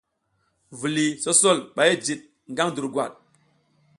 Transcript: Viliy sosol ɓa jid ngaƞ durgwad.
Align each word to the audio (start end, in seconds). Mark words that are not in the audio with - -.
Viliy 0.79 1.11
sosol 1.23 1.57
ɓa 1.75 1.83
jid 2.05 2.21
ngaƞ 2.53 2.69
durgwad. 2.75 3.13